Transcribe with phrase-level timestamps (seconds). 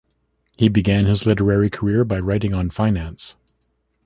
[0.57, 3.35] He began his literary career by writing on finance.